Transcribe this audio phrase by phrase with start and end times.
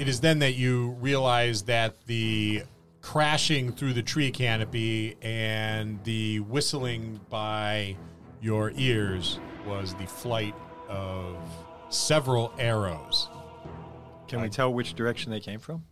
[0.00, 2.62] it is then that you realize that the
[3.02, 7.94] crashing through the tree canopy and the whistling by
[8.40, 10.54] your ears was the flight
[10.88, 11.36] of
[11.90, 13.28] several arrows.
[14.26, 15.84] Can we tell which direction they came from?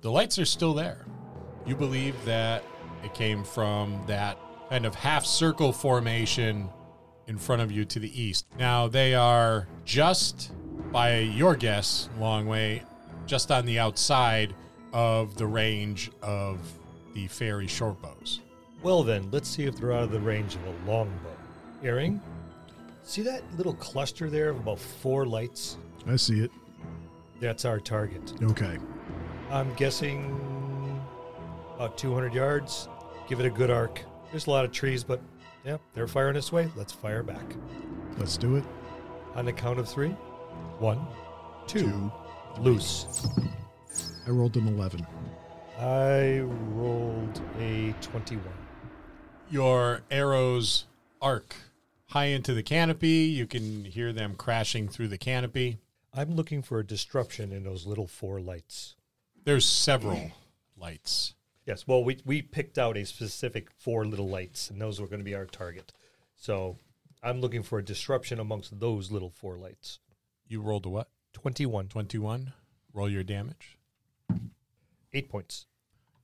[0.00, 1.04] The lights are still there.
[1.66, 2.64] You believe that
[3.04, 4.38] it came from that
[4.70, 6.70] kind of half circle formation
[7.26, 8.46] in front of you to the east.
[8.58, 10.50] Now, they are just,
[10.90, 12.84] by your guess, long way,
[13.26, 14.54] just on the outside
[14.92, 16.58] of the range of
[17.14, 18.40] the fairy shortbows.
[18.82, 21.36] Well, then, let's see if they're out of the range of a longbow.
[21.82, 22.20] Iring,
[23.02, 25.78] see that little cluster there of about four lights?
[26.06, 26.50] I see it.
[27.40, 28.34] That's our target.
[28.42, 28.78] Okay.
[29.50, 31.00] I'm guessing
[31.76, 32.88] about 200 yards.
[33.28, 34.02] Give it a good arc.
[34.30, 35.20] There's a lot of trees, but
[35.64, 36.70] yeah, they're firing this way.
[36.76, 37.54] Let's fire back.
[38.18, 38.64] Let's do it.
[39.34, 40.10] On the count of three.
[40.78, 41.06] One,
[41.66, 42.12] two, Two.
[42.58, 43.26] Loose.
[44.26, 45.06] I rolled an 11.
[45.78, 48.42] I rolled a 21.
[49.50, 50.86] Your arrows
[51.20, 51.54] arc
[52.06, 53.08] high into the canopy.
[53.08, 55.78] You can hear them crashing through the canopy.
[56.12, 58.94] I'm looking for a disruption in those little four lights.
[59.44, 60.30] There's several
[60.76, 61.34] lights.
[61.66, 65.20] Yes, well, we, we picked out a specific four little lights, and those were going
[65.20, 65.92] to be our target.
[66.36, 66.76] So
[67.22, 69.98] I'm looking for a disruption amongst those little four lights.
[70.46, 71.08] You rolled a what?
[71.34, 71.88] 21.
[71.88, 72.52] 21.
[72.92, 73.78] Roll your damage.
[75.12, 75.66] Eight points.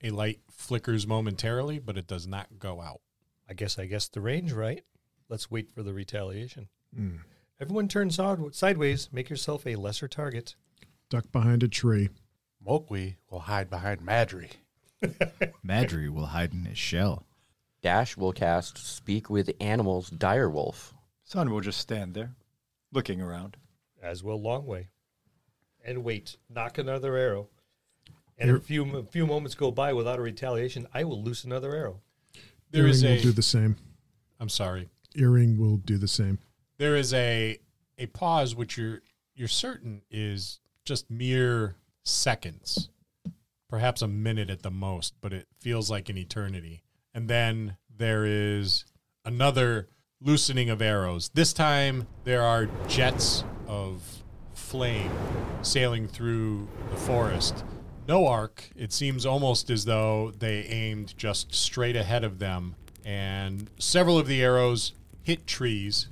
[0.03, 3.01] A light flickers momentarily, but it does not go out.
[3.49, 4.83] I guess I guessed the range right.
[5.29, 6.69] Let's wait for the retaliation.
[6.95, 7.17] Hmm.
[7.61, 9.09] Everyone turn side- sideways.
[9.13, 10.55] Make yourself a lesser target.
[11.11, 12.09] Duck behind a tree.
[12.65, 14.51] Mo'Quee will hide behind Madry.
[15.67, 17.27] Madry will hide in his shell.
[17.83, 20.93] Dash will cast Speak with Animals Direwolf.
[21.25, 22.35] Sun will just stand there,
[22.93, 23.57] looking around.
[24.03, 24.89] As will Longwei.
[25.85, 26.37] And wait.
[26.49, 27.49] Knock another arrow.
[28.39, 30.87] And Here- a few a few moments go by without a retaliation.
[30.95, 32.01] I will loose another arrow.
[32.71, 33.15] There Iring is a.
[33.17, 33.77] will do the same.
[34.39, 34.89] I'm sorry.
[35.19, 36.39] Iring will do the same.
[36.79, 37.59] There is a
[37.99, 39.03] a pause, which you're
[39.35, 42.89] you're certain is just mere seconds,
[43.69, 46.83] perhaps a minute at the most, but it feels like an eternity.
[47.13, 48.85] And then there is
[49.25, 49.89] another
[50.21, 51.31] loosening of arrows.
[51.35, 54.20] This time there are jets of
[54.71, 55.11] flame
[55.63, 57.65] sailing through the forest.
[58.07, 58.71] No arc.
[58.77, 64.29] It seems almost as though they aimed just straight ahead of them, and several of
[64.29, 64.93] the arrows
[65.25, 66.07] hit trees,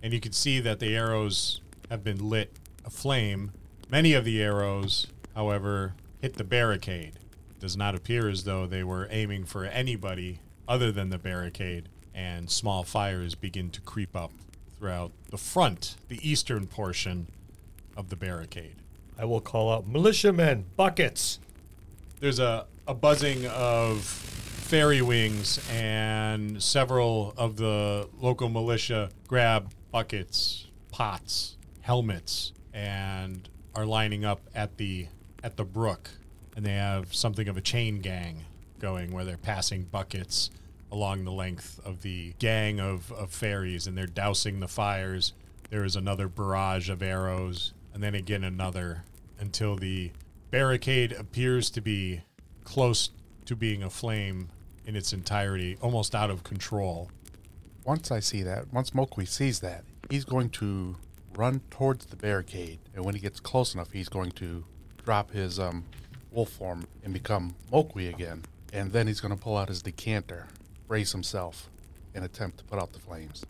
[0.00, 2.52] and you can see that the arrows have been lit
[2.84, 3.50] aflame.
[3.90, 7.14] Many of the arrows, however, hit the barricade.
[7.50, 11.88] It does not appear as though they were aiming for anybody other than the barricade,
[12.14, 14.30] and small fires begin to creep up
[14.78, 17.26] throughout the front, the eastern portion
[18.00, 18.76] of the barricade.
[19.18, 21.38] I will call out militiamen, buckets.
[22.18, 30.66] There's a, a buzzing of fairy wings, and several of the local militia grab buckets,
[30.90, 35.08] pots, helmets, and are lining up at the
[35.44, 36.10] at the brook.
[36.56, 38.44] And they have something of a chain gang
[38.78, 40.50] going where they're passing buckets
[40.90, 45.32] along the length of the gang of, of fairies and they're dousing the fires.
[45.70, 49.04] There is another barrage of arrows, and then again another
[49.38, 50.12] until the
[50.50, 52.22] barricade appears to be
[52.64, 53.10] close
[53.46, 54.48] to being aflame
[54.86, 57.10] in its entirety, almost out of control.
[57.84, 60.96] Once I see that, once Mo'Quee sees that, he's going to
[61.34, 64.64] run towards the barricade, and when he gets close enough, he's going to
[65.04, 65.84] drop his um,
[66.30, 70.46] wolf form and become Mo'Quee again, and then he's going to pull out his decanter,
[70.86, 71.70] brace himself,
[72.14, 73.44] and attempt to put out the flames.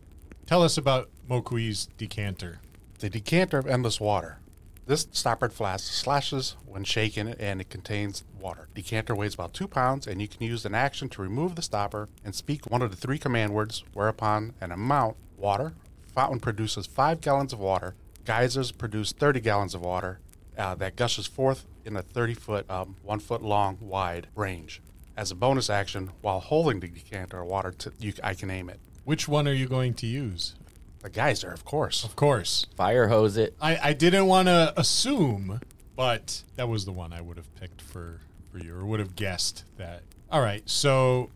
[0.45, 2.59] Tell us about Mo'Quee's decanter.
[3.01, 4.37] The decanter of endless water.
[4.85, 8.67] This stoppered flask slashes when shaken and it contains water.
[8.75, 12.09] Decanter weighs about two pounds and you can use an action to remove the stopper
[12.23, 15.73] and speak one of the three command words, whereupon an amount, water,
[16.13, 20.19] fountain produces five gallons of water, geysers produce 30 gallons of water
[20.55, 24.79] uh, that gushes forth in a 30 foot, um, one foot long, wide range.
[25.17, 28.69] As a bonus action, while holding the decanter of water, to, you, I can aim
[28.69, 28.79] it.
[29.05, 30.53] Which one are you going to use?
[31.01, 32.03] The geyser, of course.
[32.03, 32.67] Of course.
[32.75, 33.55] Fire hose it.
[33.59, 35.59] I, I didn't want to assume,
[35.95, 38.19] but that was the one I would have picked for,
[38.51, 40.03] for you, or would have guessed that.
[40.31, 41.29] All right, so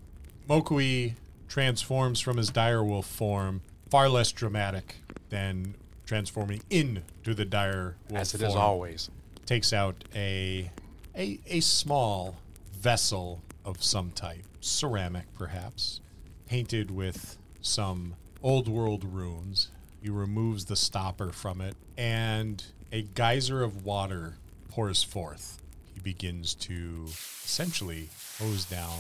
[0.48, 1.16] Mo'Quee
[1.48, 4.98] transforms from his direwolf form, far less dramatic
[5.30, 5.76] than
[6.06, 7.02] transforming into
[7.34, 8.22] the direwolf form.
[8.22, 8.50] As it form.
[8.52, 9.10] is always.
[9.46, 10.72] Takes out a,
[11.16, 12.36] a a small
[12.72, 16.02] vessel of some type, ceramic perhaps,
[16.48, 18.16] painted with some
[18.46, 19.72] old world runes.
[20.02, 24.38] He removes the stopper from it, and a geyser of water
[24.70, 25.60] pours forth.
[25.96, 27.06] He begins to
[27.44, 29.00] essentially hose down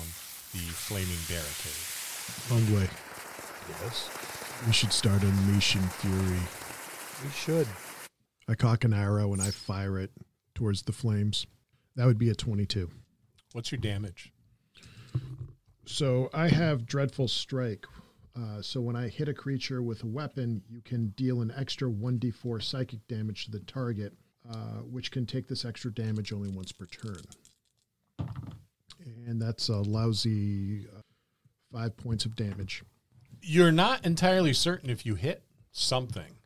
[0.51, 1.85] the flaming barricade.
[2.49, 2.89] Longwei.
[3.83, 4.09] Yes,
[4.65, 6.39] We should start unleashing fury.
[7.23, 7.67] we should.
[8.47, 10.11] I cock an arrow and I fire it
[10.55, 11.45] towards the flames.
[11.95, 12.89] That would be a 22.
[13.53, 14.31] What's your damage?
[15.85, 17.85] So I have Dreadful Strike.
[18.37, 21.89] Uh, so when I hit a creature with a weapon, you can deal an extra
[21.89, 24.13] 1d4 psychic damage to the target,
[24.51, 27.21] uh, which can take this extra damage only once per turn.
[29.25, 31.01] And that's a lousy uh,
[31.71, 32.83] five points of damage.
[33.41, 36.37] You're not entirely certain if you hit something.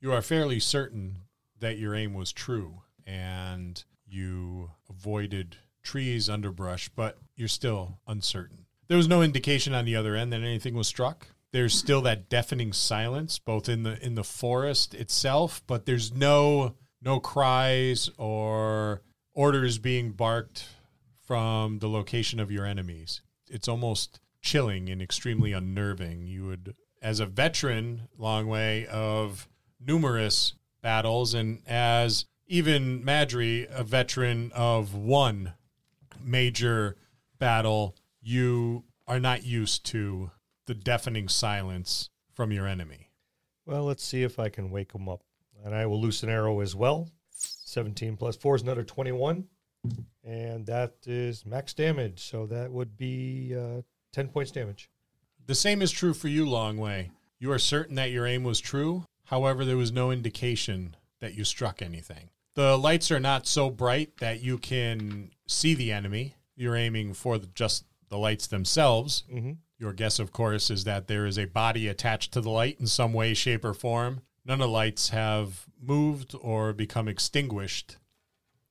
[0.00, 1.18] You are fairly certain
[1.60, 8.66] that your aim was true and you avoided trees, underbrush, but you're still uncertain.
[8.88, 11.28] There was no indication on the other end that anything was struck.
[11.56, 16.74] There's still that deafening silence both in the in the forest itself, but there's no
[17.00, 19.00] no cries or
[19.32, 20.68] orders being barked
[21.26, 23.22] from the location of your enemies.
[23.48, 26.26] It's almost chilling and extremely unnerving.
[26.26, 29.48] You would, as a veteran, Longwei of
[29.80, 35.54] numerous battles, and as even Madry, a veteran of one
[36.22, 36.96] major
[37.38, 40.32] battle, you are not used to
[40.66, 43.10] the deafening silence from your enemy.
[43.64, 45.22] Well, let's see if I can wake him up.
[45.64, 47.08] And I will loose an arrow as well.
[47.30, 49.44] 17 plus 4 is another 21.
[50.24, 52.22] And that is max damage.
[52.28, 53.82] So that would be uh,
[54.12, 54.90] 10 points damage.
[55.46, 57.10] The same is true for you, Longwei.
[57.38, 59.04] You are certain that your aim was true.
[59.24, 62.30] However, there was no indication that you struck anything.
[62.54, 66.34] The lights are not so bright that you can see the enemy.
[66.56, 69.24] You're aiming for the, just the lights themselves.
[69.32, 69.52] Mm-hmm.
[69.78, 72.86] Your guess, of course, is that there is a body attached to the light in
[72.86, 74.22] some way, shape, or form.
[74.44, 77.96] None of the lights have moved or become extinguished.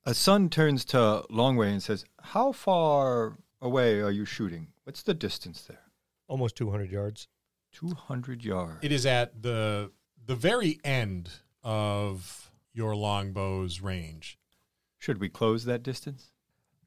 [0.04, 4.68] A Sun turns to Longwei and says, How far away are you shooting?
[4.84, 5.82] What's the distance there?
[6.28, 7.28] Almost 200 yards.
[7.72, 8.78] 200 yards.
[8.82, 9.90] It is at the
[10.24, 11.30] the very end
[11.62, 14.38] of your longbow's range.
[14.98, 16.32] Should we close that distance?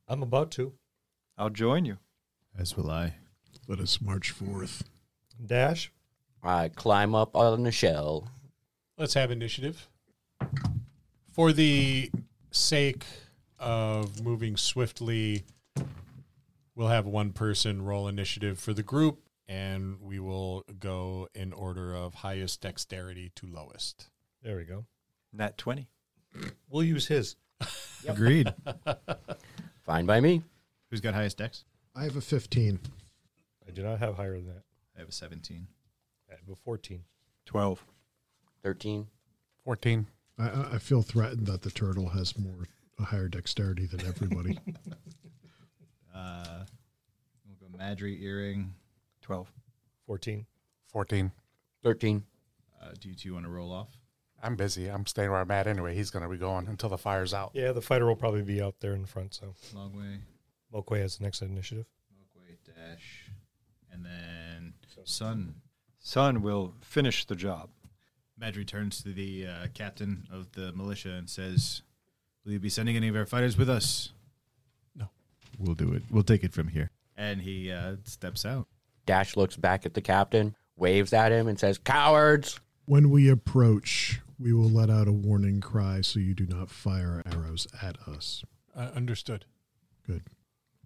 [0.07, 0.73] I'm about to.
[1.37, 1.99] I'll join you.
[2.57, 3.15] As will I.
[3.69, 4.83] Let us march forth.
[5.45, 5.91] Dash.
[6.41, 8.27] I climb up on the shell.
[8.97, 9.87] Let's have initiative.
[11.31, 12.09] For the
[12.49, 13.05] sake
[13.59, 15.43] of moving swiftly,
[16.73, 21.93] we'll have one person roll initiative for the group, and we will go in order
[21.93, 24.09] of highest dexterity to lowest.
[24.41, 24.85] There we go.
[25.31, 25.87] Nat 20.
[26.69, 27.35] We'll use his.
[28.07, 28.51] Agreed.
[29.83, 30.41] Fine by me.
[30.89, 31.65] Who's got highest dex?
[31.95, 32.79] I have a 15.
[33.69, 34.63] I do not have higher than that.
[34.95, 35.67] I have a 17.
[36.29, 37.03] I have a 14.
[37.45, 37.85] 12.
[38.63, 39.07] 13.
[39.63, 40.07] 14.
[40.39, 42.67] I- I, I feel threatened that the turtle has more
[42.97, 44.59] a higher dexterity than everybody.
[46.13, 46.65] Uh,
[47.45, 48.73] we'll go Madry Iring.
[49.21, 49.49] 12.
[50.05, 50.45] 14.
[50.91, 51.31] 14.
[51.83, 52.23] 13.
[52.81, 53.89] Uh, do you two want to roll off?
[54.43, 54.87] I'm busy.
[54.87, 55.95] I'm staying where I'm at anyway.
[55.95, 57.51] He's going to be going until the fire's out.
[57.53, 59.33] Yeah, the fighter will probably be out there in front.
[59.35, 60.19] So Long way.
[60.73, 61.85] Mo'Quee has the next initiative.
[62.17, 63.18] Mo'Quee dash.
[65.09, 65.55] And then Sun.
[65.99, 67.69] Son will finish the job.
[68.39, 71.81] Madry turns to the uh, captain of the militia and says,
[72.45, 74.13] Will you be sending any of our fighters with us?
[74.95, 75.09] No.
[75.57, 76.03] We'll do it.
[76.09, 76.91] We'll take it from here.
[77.17, 78.67] And he uh, steps out.
[79.05, 82.59] Dash looks back at the captain, waves at him, and says, Cowards!
[82.85, 87.21] when we approach, we will let out a warning cry so you do not fire
[87.25, 88.43] arrows at us.
[88.75, 89.45] Uh, understood.
[90.07, 90.23] Good.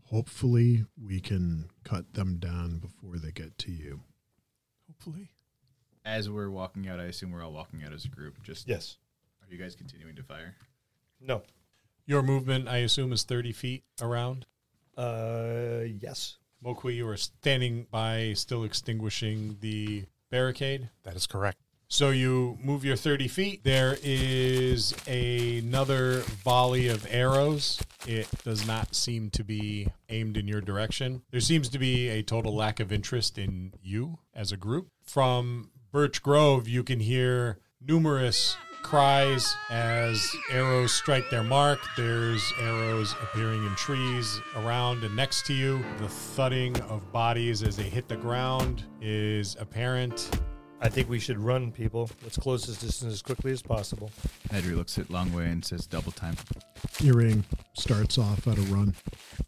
[0.05, 4.01] Hopefully, we can cut them down before they get to you.
[5.03, 5.29] Hopefully.
[6.05, 8.41] As we're walking out, I assume we're all walking out as a group.
[8.43, 8.97] Just Yes.
[9.41, 10.55] Are you guys continuing to fire?
[11.19, 11.43] No.
[12.05, 14.45] Your movement, I assume, is 30 feet around.
[14.97, 16.37] Uh, yes.
[16.61, 20.89] Mo'Quee, you are standing by, still extinguishing the barricade.
[21.03, 21.57] That is correct.
[21.93, 23.63] So you move your 30 feet.
[23.63, 27.79] There is another volley of arrows.
[28.07, 31.21] It does not seem to be aimed in your direction.
[31.29, 34.87] There seems to be a total lack of interest in you as a group.
[35.03, 41.77] From Birch Grove, you can hear numerous cries as arrows strike their mark.
[41.95, 45.85] There's arrows appearing in trees around and next to you.
[45.99, 50.31] The thudding of bodies as they hit the ground is apparent.
[50.83, 52.09] I think we should run, people.
[52.23, 54.11] Let's close this distance as quickly as possible.
[54.49, 56.35] Madry looks at Longwei and says, Double time.
[57.01, 58.93] Iring starts off at a run.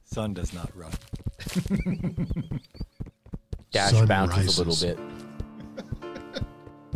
[0.05, 0.93] Sun does not run.
[3.71, 4.97] Dash Sun bounces a little bit.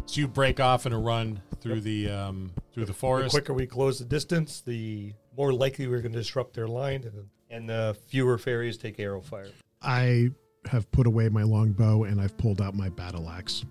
[0.06, 3.26] So you break off in a run through the um, through the forest.
[3.26, 3.34] The forest.
[3.34, 7.28] quicker we close the distance, the more likely we're going to disrupt their line, and,
[7.50, 9.50] and the fewer fairies take arrow fire.
[9.82, 10.30] I
[10.66, 13.66] have put away my longbow and I've pulled out my battle axe.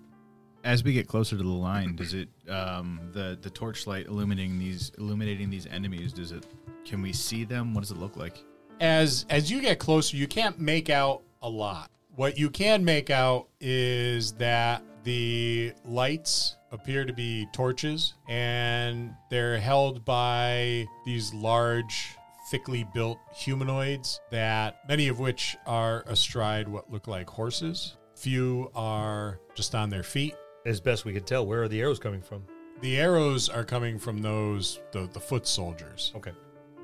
[0.64, 4.92] As we get closer to the line, does it um, the the torchlight illuminating these
[4.98, 6.12] illuminating these enemies?
[6.12, 6.46] Does it?
[6.84, 7.74] Can we see them?
[7.74, 8.44] What does it look like?
[8.80, 11.90] as as you get closer, you can't make out a lot.
[12.14, 19.58] What you can make out is that the lights appear to be torches and they're
[19.58, 22.16] held by these large
[22.50, 27.96] thickly built humanoids that many of which are astride what look like horses.
[28.16, 30.34] Few are just on their feet.
[30.68, 32.42] As best we can tell, where are the arrows coming from?
[32.82, 36.12] The arrows are coming from those the, the foot soldiers.
[36.14, 36.32] Okay.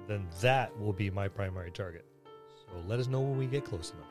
[0.09, 2.07] Then that will be my primary target.
[2.57, 4.09] So let us know when we get close enough.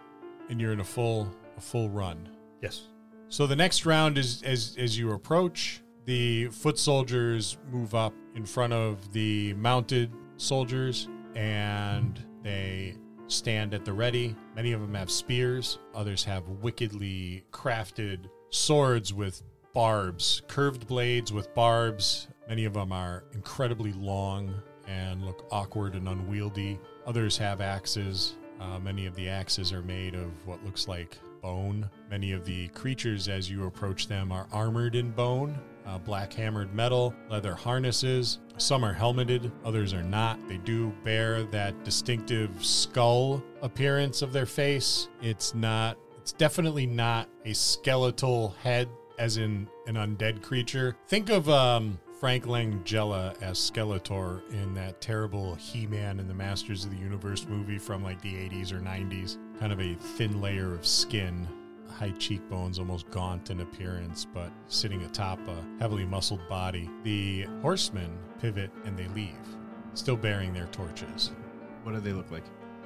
[0.51, 1.27] And you're in a full
[1.57, 2.29] a full run.
[2.61, 2.89] Yes.
[3.29, 8.45] So the next round is as as you approach, the foot soldiers move up in
[8.45, 14.35] front of the mounted soldiers and they stand at the ready.
[14.55, 19.41] Many of them have spears, others have wickedly crafted swords with
[19.73, 22.27] barbs, curved blades with barbs.
[22.47, 24.53] Many of them are incredibly long
[24.87, 26.79] and look awkward and unwieldy.
[27.07, 28.35] Others have axes.
[28.59, 31.89] Uh, many of the axes are made of what looks like bone.
[32.09, 36.73] Many of the creatures, as you approach them, are armored in bone, uh, black hammered
[36.73, 38.39] metal, leather harnesses.
[38.57, 40.39] Some are helmeted, others are not.
[40.47, 45.09] They do bear that distinctive skull appearance of their face.
[45.21, 48.87] It's not, it's definitely not a skeletal head,
[49.17, 50.95] as in an undead creature.
[51.07, 56.85] Think of um, Frank Langella as Skeletor in that terrible He Man and the Masters
[56.85, 59.37] of the Universe movie from like the 80s or 90s.
[59.59, 61.47] Kind of a thin layer of skin,
[61.89, 66.89] high cheekbones, almost gaunt in appearance, but sitting atop a heavily muscled body.
[67.03, 69.35] The horsemen pivot and they leave,
[69.93, 71.31] still bearing their torches.
[71.83, 72.45] What do they look like?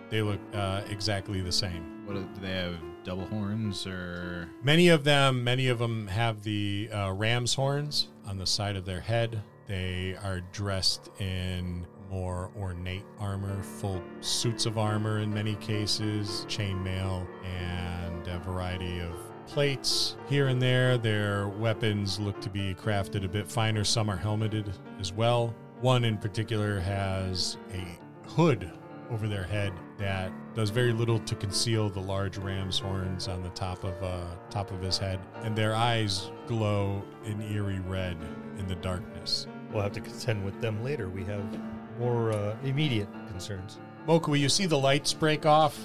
[0.09, 2.05] They look uh, exactly the same.
[2.05, 2.75] What do do they have?
[3.07, 8.37] Double horns or Many of them, many of them have the uh, ram's horns on
[8.37, 9.41] the side of their head.
[9.65, 17.25] They are dressed in more ornate armor, full suits of armor in many cases, chainmail,
[17.45, 19.13] and a variety of
[19.45, 20.97] plates here and there.
[20.97, 23.85] Their weapons look to be crafted a bit finer.
[23.85, 25.55] Some are helmeted as well.
[25.79, 28.69] One in particular has a hood
[29.09, 33.49] over their head that does very little to conceal the large ram's horns on the
[33.49, 38.17] top of uh, top of his head, and their eyes glow an eerie red
[38.57, 39.47] in the darkness.
[39.71, 41.09] We'll have to contend with them later.
[41.09, 41.43] We have
[41.99, 43.79] more uh, immediate concerns.
[44.07, 45.77] Mo'Quee, you see the lights break off,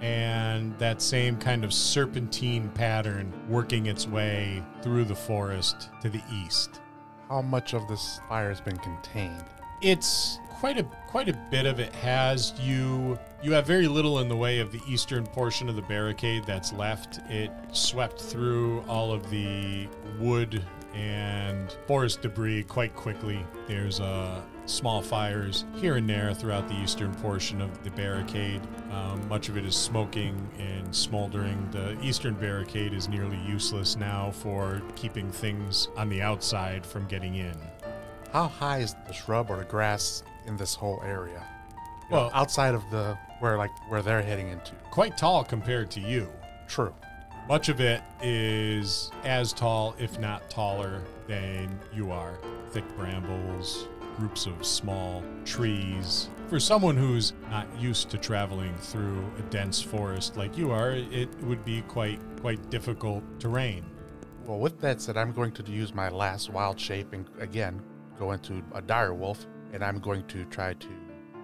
[0.00, 6.22] and that same kind of serpentine pattern working its way through the forest to the
[6.32, 6.80] east.
[7.28, 9.44] How much of this fire has been contained?
[9.82, 14.28] It's quite a quite a bit of it has you you have very little in
[14.28, 17.18] the way of the eastern portion of the barricade that's left.
[17.28, 19.88] It swept through all of the
[20.20, 20.62] wood
[20.94, 23.44] and forest debris quite quickly.
[23.66, 28.60] There's uh small fires here and there throughout the eastern portion of the barricade.
[28.92, 31.68] Um, much of it is smoking and smoldering.
[31.72, 37.34] The eastern barricade is nearly useless now for keeping things on the outside from getting
[37.34, 37.56] in
[38.32, 41.42] How high is the shrub or the grass in this whole area?
[42.08, 44.72] You know, Well- outside of the where like where they're heading into.
[44.90, 46.28] quite tall compared to you
[46.68, 46.94] True.
[47.48, 52.38] Much of it is as tall, if not taller, than you are.
[52.70, 56.30] Thick brambles, groups of small trees.
[56.48, 61.28] For someone who's not used to traveling through a dense forest like you are, it
[61.42, 63.84] would be quite quite difficult terrain.
[64.46, 67.82] Well, with that said, I'm going to use my last wild shape and again
[68.22, 70.88] go into a dire wolf, and I'm going to try to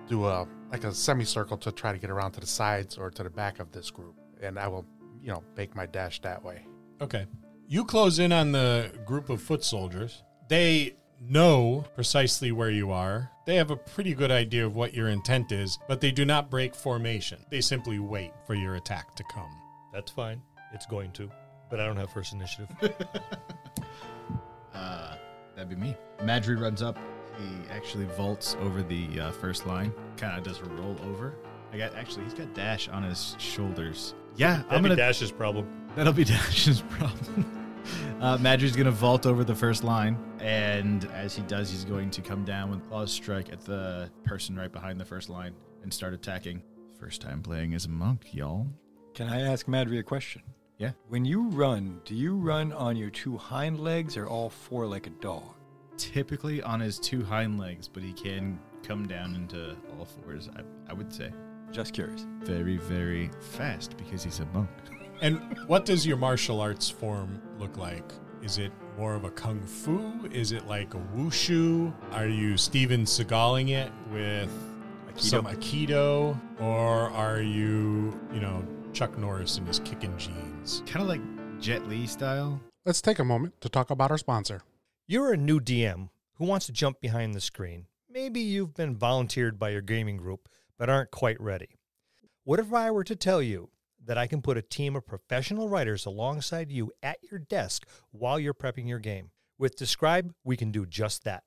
[0.09, 3.23] do a like a semicircle to try to get around to the sides or to
[3.25, 4.87] the back of this group, and I will,
[5.21, 6.67] you know, make my dash that way.
[7.01, 7.27] Okay.
[7.67, 10.23] You close in on the group of foot soldiers.
[10.49, 13.31] They know precisely where you are.
[13.45, 16.49] They have a pretty good idea of what your intent is, but they do not
[16.49, 17.45] break formation.
[17.51, 19.51] They simply wait for your attack to come.
[19.93, 20.43] That's fine.
[20.73, 21.31] It's going to.
[21.71, 22.69] But I don't have first initiative.
[24.75, 25.17] uh,
[25.59, 25.97] that'd be me.
[26.21, 26.97] Madry runs up.
[27.37, 29.93] He actually vaults over the uh, first line.
[30.17, 31.35] Kind of does a roll over.
[31.73, 34.15] I got actually he's got dash on his shoulders.
[34.37, 34.97] Yeah, That'd I'm be gonna.
[34.97, 35.69] Dash's problem.
[35.97, 37.55] That'll be Dash's problem.
[38.21, 42.21] Uh, Madry's gonna vault over the first line, and as he does, he's going to
[42.21, 46.13] come down with claws strike at the person right behind the first line and start
[46.13, 46.61] attacking.
[46.99, 48.67] First time playing as a monk, y'all.
[49.15, 50.43] Can I ask Madry a question?
[50.79, 50.93] Yeah.
[51.09, 55.07] When you run, do you run on your two hind legs or all four like
[55.09, 55.43] a dog?
[55.97, 60.49] Typically on his two hind legs, but he can come down into all fours.
[60.57, 61.33] I, I would say
[61.73, 62.27] Just curious.
[62.45, 64.71] very, very fast because he's a monk.
[65.21, 68.05] And what does your martial arts form look like?
[68.41, 70.29] Is it more of a kung fu?
[70.31, 71.93] Is it like a wushu?
[72.13, 74.49] Are you Steven Seagaling it with
[75.17, 80.58] some aikido, or are you, you know, Chuck Norris in his kicking jeans?
[80.69, 81.23] Kind of like
[81.61, 82.61] Jet Li style.
[82.85, 84.61] Let's take a moment to talk about our sponsor.
[85.07, 87.87] You're a new DM who wants to jump behind the screen.
[88.11, 90.47] Maybe you've been volunteered by your gaming group
[90.79, 91.79] but aren't quite ready.
[92.45, 93.71] What if I were to tell you
[94.05, 98.39] that I can put a team of professional writers alongside you at your desk while
[98.39, 99.31] you're prepping your game?
[99.59, 101.45] With DSCRYB, we can do just that.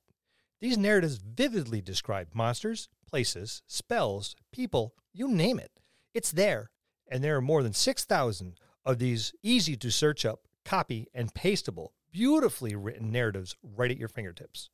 [0.59, 5.71] These narratives vividly describe monsters, places, spells, people, you name it.
[6.15, 6.71] It's there,
[7.07, 11.93] and there are more than 6,000 of these easy to search up, copy, and pastable,
[12.11, 14.69] beautifully written narratives right at your fingertips.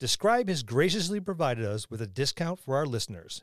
[0.00, 3.42] DSCRYB has graciously provided us with a discount for our listeners.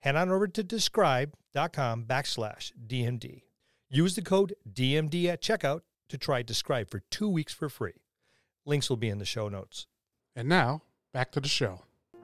[0.00, 3.42] Head on over to dscryb.com backslash DMD.
[3.88, 7.94] Use the code DMD at checkout to try DSCRYB for two weeks for free.
[8.64, 9.86] Links will be in the show notes.
[10.34, 10.82] And now,
[11.12, 11.82] back to the show.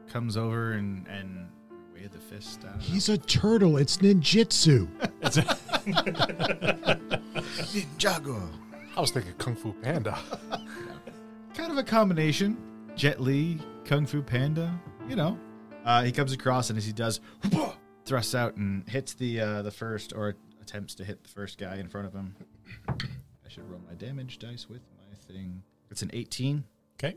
[0.09, 1.49] Comes over and and
[2.03, 2.61] wave the fist.
[2.65, 2.79] I know.
[2.81, 3.77] He's a turtle.
[3.77, 4.89] It's ninjutsu.
[7.73, 8.51] Ninjago.
[8.97, 10.19] I was thinking Kung Fu Panda.
[11.55, 12.57] Kind of a combination.
[12.97, 14.79] Jet Li, Kung Fu Panda.
[15.09, 15.39] You know,
[15.85, 17.21] uh, he comes across and as he does,
[18.05, 21.77] thrusts out and hits the uh, the first or attempts to hit the first guy
[21.77, 22.35] in front of him.
[22.89, 25.63] I should roll my damage dice with my thing.
[25.91, 26.65] It's an 18
[27.03, 27.17] Okay.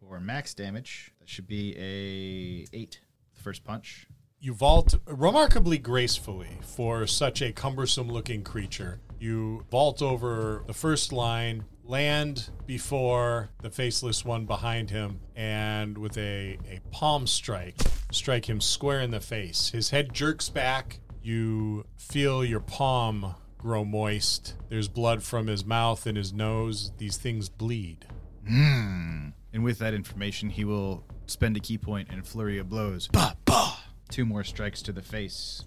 [0.00, 1.12] for max damage.
[1.20, 3.00] That should be a eight.
[3.44, 4.06] The first punch.
[4.40, 9.00] You vault remarkably gracefully for such a cumbersome looking creature.
[9.18, 16.16] You vault over the first line, land before the faceless one behind him, and with
[16.16, 17.76] a, a palm strike,
[18.10, 19.68] strike him square in the face.
[19.68, 21.00] His head jerks back.
[21.22, 24.54] You feel your palm grow moist.
[24.70, 26.92] There's blood from his mouth and his nose.
[26.96, 28.06] These things bleed.
[28.48, 29.28] Hmm.
[29.52, 33.08] And with that information, he will spend a ki point and flurry of blows.
[33.08, 33.78] Bah, bah.
[34.10, 35.64] Two more strikes to the face.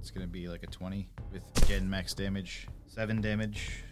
[0.00, 2.68] It's going to be like a 20 with, again, max damage.
[2.86, 3.84] Seven damage.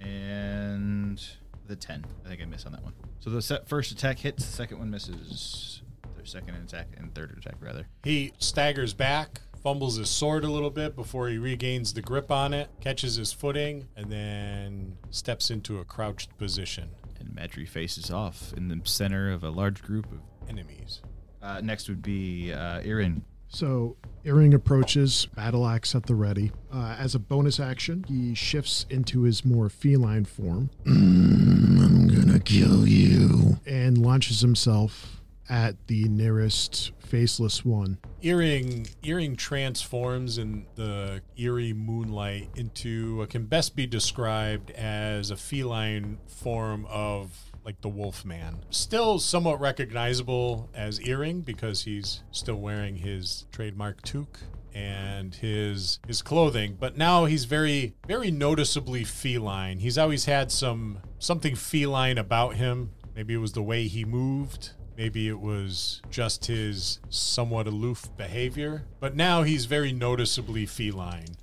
[0.00, 1.20] And
[1.66, 2.04] the 10.
[2.24, 2.94] I think I missed on that one.
[3.20, 5.82] So the set first attack hits, the second one misses.
[6.16, 7.86] Their second attack and third attack, rather.
[8.04, 12.54] He staggers back, fumbles his sword a little bit before he regains the grip on
[12.54, 16.88] it, catches his footing, and then steps into a crouched position.
[17.20, 20.20] And Madry faces off in the center of a large group of.
[20.48, 21.02] Enemies.
[21.42, 23.22] Uh, next would be uh, Iring.
[23.48, 26.52] So Iring approaches, battle axe at the ready.
[26.72, 30.70] Uh, as a bonus action, he shifts into his more feline form.
[30.86, 33.58] I'm gonna kill you.
[33.66, 37.98] And launches himself at the nearest faceless one.
[38.22, 45.36] Iring Iring transforms in the eerie moonlight into what can best be described as a
[45.36, 48.64] feline form of like the wolf man.
[48.70, 54.40] Still somewhat recognizable as Iring because he's still wearing his trademark toque
[54.74, 59.78] and his his clothing, but now he's very very noticeably feline.
[59.78, 62.92] He's always had some something feline about him.
[63.14, 64.70] Maybe it was the way he moved.
[64.98, 71.36] Maybe it was just his somewhat aloof behavior, but now he's very noticeably feline.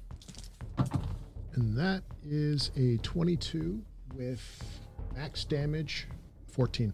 [1.54, 3.82] And that is a 22
[4.13, 4.82] with
[5.15, 6.06] max damage
[6.52, 6.94] 14.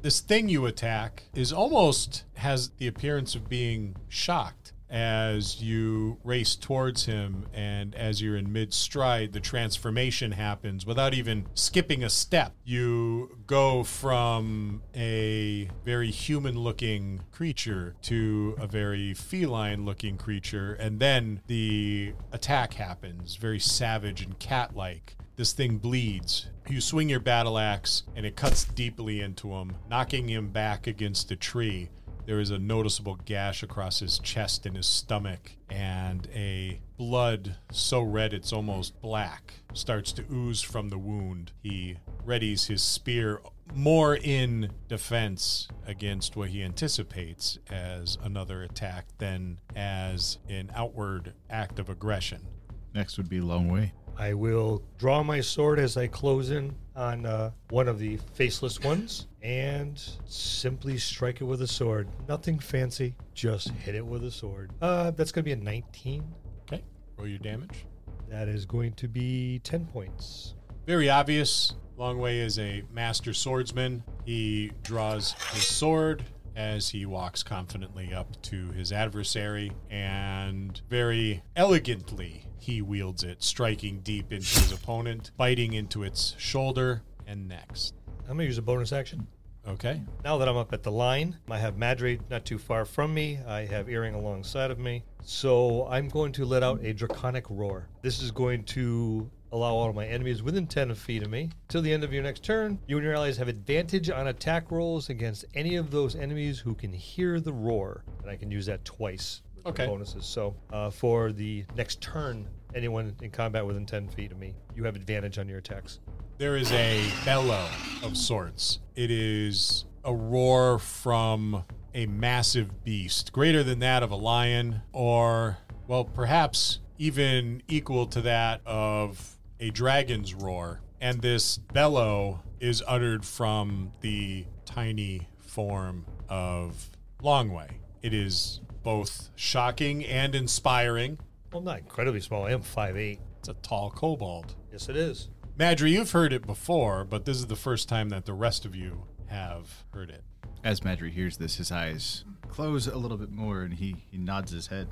[0.00, 6.56] This thing you attack is almost has the appearance of being shocked as you race
[6.56, 12.10] towards him and as you're in mid stride the transformation happens without even skipping a
[12.10, 20.74] step you go from a very human looking creature to a very feline looking creature
[20.74, 26.50] and then the attack happens very savage and cat like this thing bleeds.
[26.68, 31.30] You swing your battle axe and it cuts deeply into him, knocking him back against
[31.30, 31.88] a tree.
[32.26, 38.02] There is a noticeable gash across his chest and his stomach, and a blood so
[38.02, 41.52] red it's almost black starts to ooze from the wound.
[41.62, 43.40] He readies his spear
[43.74, 51.78] more in defense against what he anticipates as another attack than as an outward act
[51.78, 52.46] of aggression.
[52.94, 53.92] Next would be Longwei.
[54.20, 58.78] I will draw my sword as I close in on uh, one of the faceless
[58.78, 62.06] ones and simply strike it with a sword.
[62.28, 64.72] Nothing fancy, just hit it with a sword.
[64.82, 66.22] Uh, that's going to be a 19.
[66.70, 66.84] Okay,
[67.16, 67.86] roll your damage.
[68.28, 70.52] That is going to be 10 points.
[70.84, 71.72] Very obvious.
[71.98, 74.04] Longwei is a master swordsman.
[74.26, 76.24] He draws his sword
[76.56, 84.00] as he walks confidently up to his adversary and very elegantly he wields it, striking
[84.00, 87.94] deep into his opponent, biting into its shoulder and next.
[88.22, 89.26] I'm gonna use a bonus action.
[89.66, 90.00] Okay.
[90.24, 93.38] Now that I'm up at the line, I have Madry not too far from me.
[93.46, 95.04] I have Iring alongside of me.
[95.22, 97.88] So I'm going to let out a draconic roar.
[98.02, 101.50] This is going to allow all of my enemies within 10 feet of me.
[101.68, 104.70] Till the end of your next turn, you and your allies have advantage on attack
[104.70, 108.04] rolls against any of those enemies who can hear the roar.
[108.22, 109.86] And I can use that twice with Okay.
[109.86, 110.24] bonuses.
[110.24, 114.84] So uh, for the next turn, anyone in combat within 10 feet of me, you
[114.84, 115.98] have advantage on your attacks.
[116.38, 117.66] There is a bellow
[118.02, 118.78] of sorts.
[118.96, 125.58] It is a roar from a massive beast, greater than that of a lion, or,
[125.88, 130.80] well, perhaps even equal to that of a dragon's roar.
[131.00, 136.90] And this bellow is uttered from the tiny form of
[137.22, 137.70] Longwei.
[138.02, 141.18] It is both shocking and inspiring.
[141.52, 142.46] Well, I'm not incredibly small.
[142.46, 143.18] I am 5'8.
[143.38, 144.54] It's a tall kobold.
[144.72, 145.28] Yes, it is.
[145.58, 148.74] Madry, you've heard it before, but this is the first time that the rest of
[148.74, 150.24] you have heard it.
[150.64, 154.52] As Madry hears this, his eyes close a little bit more and he, he nods
[154.52, 154.88] his head.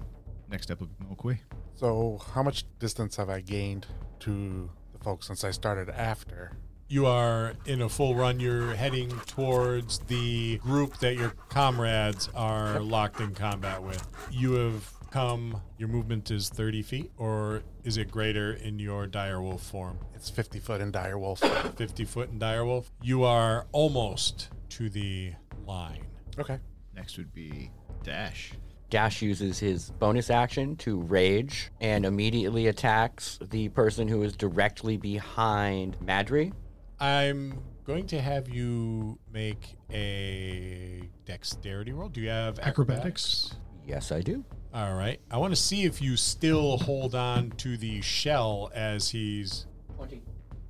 [0.51, 1.39] Next up would be Mo'Quee.
[1.75, 3.87] So, how much distance have I gained
[4.21, 6.53] to the folks since I started after?
[6.89, 8.41] You are in a full run.
[8.41, 14.07] You're heading towards the group that your comrades are locked in combat with.
[14.31, 19.61] You have come, your movement is 30 feet, or is it greater in your direwolf
[19.61, 19.99] form?
[20.15, 21.41] It's 50 foot in direwolf.
[21.77, 22.87] 50 foot in direwolf.
[23.03, 25.35] You are almost to the
[25.67, 26.07] line.
[26.39, 26.59] okay.
[26.95, 27.71] Next would be
[28.03, 28.53] Dash.
[28.91, 34.97] Dash uses his bonus action to rage and immediately attacks the person who is directly
[34.97, 36.53] behind Madry.
[36.99, 42.09] I'm going to have you make a dexterity roll.
[42.09, 43.55] Do you have Acrobatics?
[43.87, 44.45] Yes, I do.
[44.75, 45.21] All right.
[45.31, 50.23] I want to see if you still hold on to the shell as he's 20.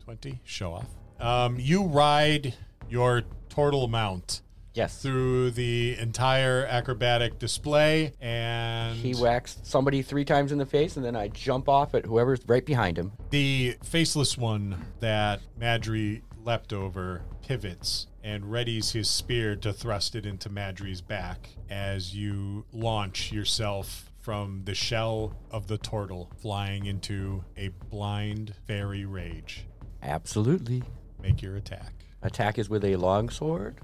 [0.05, 0.41] 20.
[0.45, 0.87] Show off.
[1.21, 2.55] Um, you ride
[2.89, 4.43] your turtle mount
[4.79, 5.03] Yes.
[5.03, 11.05] through the entire acrobatic display, and He whacks somebody three times in the face, and
[11.05, 13.13] then I jump off at whoever's right behind him.
[13.31, 20.25] the faceless one that Madry leapt over pivots and readies his spear to thrust it
[20.25, 27.43] into Madry's back as you launch yourself from the shell of the turtle, flying into
[27.57, 29.67] a blind fairy rage.
[30.03, 30.83] Absolutely.
[31.21, 31.93] Make your attack.
[32.23, 33.81] Attack is with a long sword.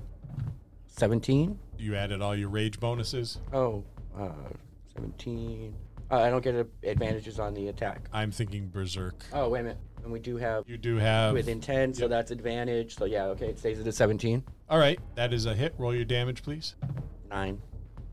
[0.97, 1.59] 17.
[1.79, 3.39] You added all your rage bonuses.
[3.53, 3.85] Oh,
[4.19, 4.29] uh,
[4.95, 5.75] 17.
[6.11, 8.09] Uh, I don't get a- advantages on the attack.
[8.13, 9.25] I'm thinking berserk.
[9.33, 9.79] Oh, wait a minute.
[10.05, 11.33] And we do have You do have.
[11.33, 12.95] within 10, so that's advantage.
[12.97, 14.45] So yeah, okay, it stays at a 17.
[14.69, 15.75] All right, that is a hit.
[15.79, 16.75] Roll your damage, please.
[17.31, 17.61] 9.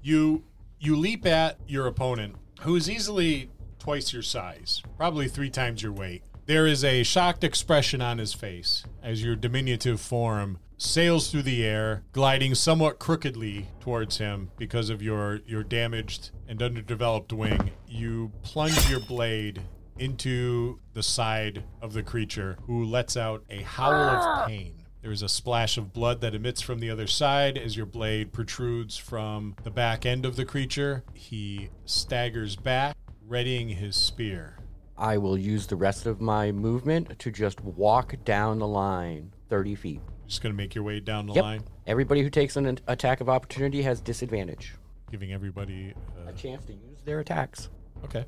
[0.02, 0.44] You
[0.80, 5.91] you leap at your opponent, who is easily twice your size, probably three times your
[5.91, 6.24] weight.
[6.48, 11.63] There is a shocked expression on his face as your diminutive form sails through the
[11.63, 17.72] air, gliding somewhat crookedly towards him because of your your damaged and underdeveloped wing.
[17.88, 19.62] You plunge your blade
[20.00, 24.46] into the side of the creature, who lets out a howl of ah!
[24.48, 24.74] pain.
[25.02, 28.34] There is a splash of blood that emits from the other side as your blade
[28.34, 31.04] protrudes from the back end of the creature.
[31.13, 32.96] He staggers back,
[33.28, 34.58] readying his spear.
[34.98, 39.76] I will use the rest of my movement to just walk down the line 30
[39.76, 40.02] feet.
[40.32, 41.44] Just going to make your way down the Yep.
[41.44, 44.74] line, Everybody who takes an attack of opportunity has disadvantage.
[45.12, 45.94] giving everybody.
[46.26, 47.70] A Uh, chance to use their attacks.
[48.06, 48.24] okay.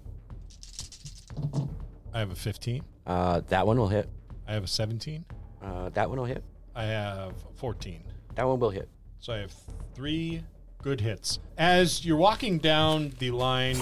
[2.14, 2.84] I have a 15.
[3.08, 4.10] Uh, that one will hit.
[4.46, 5.24] I have a 17.
[5.62, 6.44] Uh, that one will hit.
[6.76, 8.04] I have 14.
[8.36, 8.90] That one will hit.
[9.22, 9.54] So I have
[9.96, 10.44] three
[10.82, 11.40] good hits.
[11.58, 13.78] As you're walking down the line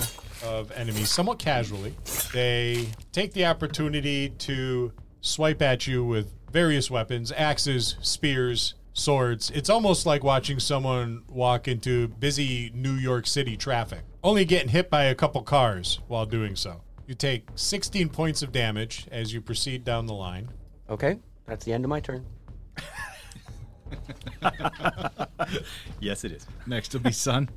[0.45, 1.95] of enemies, somewhat casually,
[2.33, 9.49] they take the opportunity to swipe at you with various weapons axes, spears, swords.
[9.51, 14.89] It's almost like watching someone walk into busy New York City traffic, only getting hit
[14.89, 16.81] by a couple cars while doing so.
[17.07, 20.49] You take 16 points of damage as you proceed down the line.
[20.89, 22.25] Okay, that's the end of my turn.
[25.99, 26.47] Yes, it is.
[26.65, 27.49] Next will be Sun.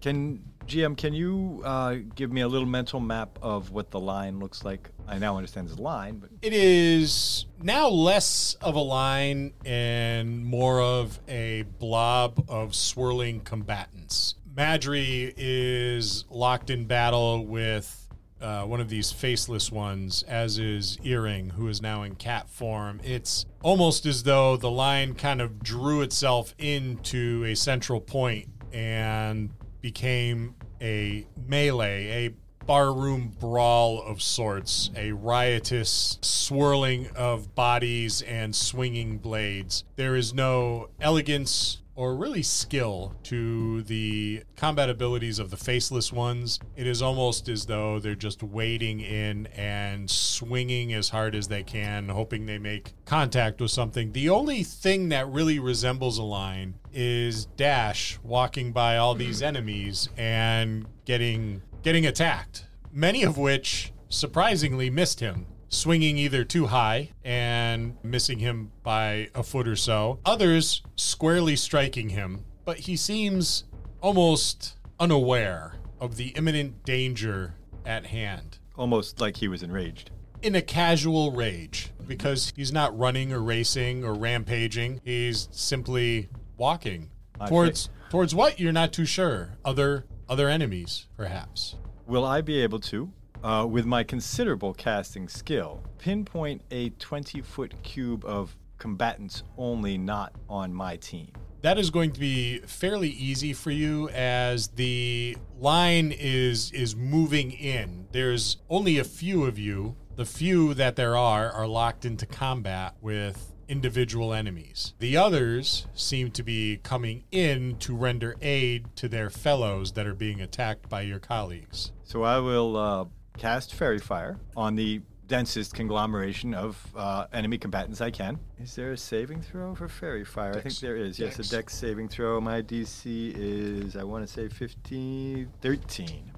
[0.00, 4.38] Can GM, can you uh, give me a little mental map of what the line
[4.38, 4.90] looks like?
[5.06, 10.44] I now understand it's a line, but It is now less of a line and
[10.44, 14.36] more of a blob of swirling combatants.
[14.56, 18.08] Madry is locked in battle with
[18.40, 23.00] uh, one of these faceless ones, as is Iring, who is now in cat form.
[23.02, 29.50] It's almost as though the line kind of drew itself into a central point and
[29.84, 39.18] became a melee, a barroom brawl of sorts, a riotous swirling of bodies and swinging
[39.18, 39.84] blades.
[39.96, 46.58] There is no elegance or really skill to the combat abilities of the faceless ones.
[46.76, 51.62] It is almost as though they're just wading in and swinging as hard as they
[51.62, 54.12] can, hoping they make contact with something.
[54.12, 59.20] The only thing that really resembles a line is Dash walking by all hmm.
[59.20, 62.66] these enemies and getting getting attacked.
[62.90, 69.42] Many of which surprisingly missed him swinging either too high and missing him by a
[69.42, 73.64] foot or so, others squarely striking him, but he seems
[74.00, 78.58] almost unaware of the imminent danger at hand.
[78.76, 80.10] Almost like he was enraged.
[80.42, 87.10] In a casual rage, because he's not running or racing or rampaging, he's simply walking
[87.40, 89.50] I towards towards what you're not too sure.
[89.64, 91.76] Other other enemies, perhaps.
[92.06, 93.12] Will I be able to,
[93.44, 100.32] uh, with my considerable casting skill, pinpoint a 20 foot cube of combatants only not
[100.48, 101.30] on my team?
[101.64, 107.52] that is going to be fairly easy for you as the line is is moving
[107.52, 108.06] in.
[108.12, 109.96] There's only a few of you.
[110.16, 114.92] The few that there are are locked into combat with individual enemies.
[114.98, 120.14] The others seem to be coming in to render aid to their fellows that are
[120.14, 121.92] being attacked by your colleagues.
[122.02, 123.04] So I will uh,
[123.38, 128.38] cast Faerie Fire on the densest conglomeration of uh, enemy combatants I can.
[128.60, 130.50] Is there a saving throw for Faerie Fire?
[130.50, 130.80] I think Dex.
[130.80, 131.18] there is.
[131.18, 132.40] Yes, a dex saving throw.
[132.40, 136.32] My DC is, I want to say 15, 13.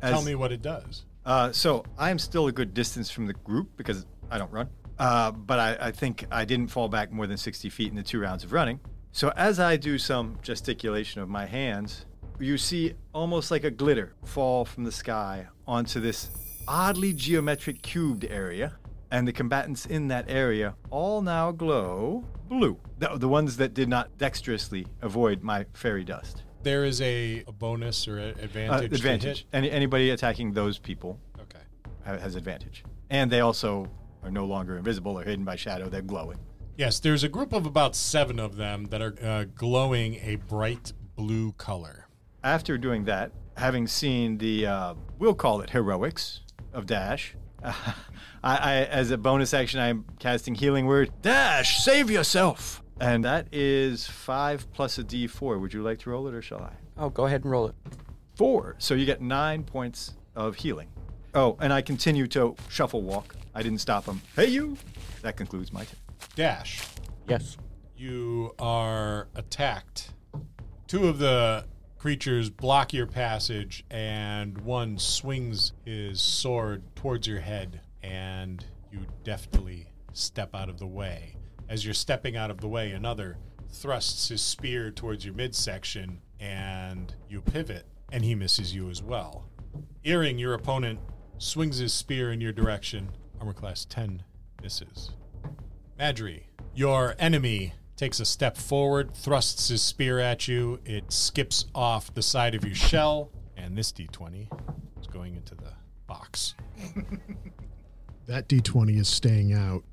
[0.00, 1.04] Tell me what it does.
[1.24, 4.68] Uh, so I'm still a good distance from the group because I don't run.
[4.98, 8.02] Uh, but I, I think I didn't fall back more than 60 feet in the
[8.02, 8.80] two rounds of running.
[9.12, 12.04] So as I do some gesticulation of my hands,
[12.38, 16.30] you see almost like a glitter fall from the sky onto this
[16.68, 18.74] oddly geometric cubed area.
[19.10, 22.78] And the combatants in that area all now glow blue.
[22.98, 26.42] The, the ones that did not dexterously avoid my fairy dust.
[26.64, 28.90] There is a, a bonus or a Uh, advantage.
[28.90, 29.46] to advantage.
[29.52, 31.60] Any, anybody attacking those people Okay.
[32.04, 32.84] ha- has advantage.
[33.10, 33.86] And they also
[34.24, 35.88] are no longer invisible or hidden by shadow.
[35.88, 36.38] They're glowing.
[36.76, 40.92] Yes, there's a group of about seven of them that are uh, glowing a bright
[41.14, 42.08] blue color.
[42.42, 46.40] After doing that, having seen the, uh, we'll call it heroics
[46.72, 47.74] of Dash, I,
[48.42, 51.10] I, as a bonus action, I'm casting Healing Word.
[51.22, 52.82] Dash, save yourself!
[53.00, 55.60] And that is five plus a d4.
[55.60, 56.72] Would you like to roll it or shall I?
[56.96, 57.74] Oh, go ahead and roll it.
[58.36, 58.76] Four.
[58.78, 60.88] So you get nine points of healing.
[61.34, 63.34] Oh, and I continue to shuffle walk.
[63.54, 64.20] I didn't stop him.
[64.36, 64.76] Hey, you!
[65.22, 65.96] That concludes my turn.
[66.36, 66.82] Dash,
[67.28, 67.56] Yes.
[67.96, 70.10] you are attacked.
[70.86, 71.64] Two of the
[72.04, 78.62] creatures block your passage, and one swings his sword towards your head, and
[78.92, 81.34] you deftly step out of the way.
[81.66, 83.38] As you're stepping out of the way, another
[83.70, 89.46] thrusts his spear towards your midsection, and you pivot, and he misses you as well.
[90.04, 91.00] Iring, your opponent,
[91.38, 93.12] swings his spear in your direction.
[93.40, 94.22] Armor class 10
[94.62, 95.12] misses.
[95.98, 96.42] Madry,
[96.74, 100.80] your enemy takes a step forward, thrusts his spear at you.
[100.84, 104.48] It skips off the side of your shell, and this d20
[105.00, 105.72] is going into the
[106.06, 106.54] box.
[108.26, 109.84] That d20 is staying out.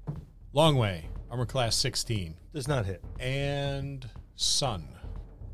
[0.55, 3.03] Longwei, armor class 16, Does not hit.
[3.19, 4.87] and Sun.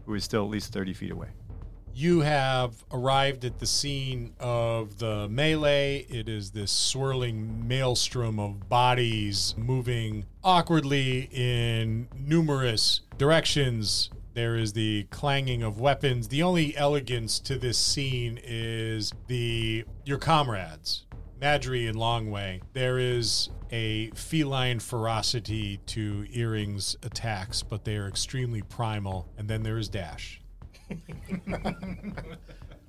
[0.06, 1.30] Who is still at least 30 feet away.
[2.00, 6.06] You have arrived at the scene of the melee.
[6.08, 14.12] It is this swirling maelstrom of bodies moving awkwardly in numerous directions.
[14.36, 16.28] There is the clanging of weapons.
[16.28, 21.08] The only elegance to this scene is the your comrades,
[21.42, 22.62] Madry and Longway.
[22.74, 29.28] There is a feline ferocity to Iring's attacks, but they are extremely primal.
[29.36, 30.42] And then there is Dash.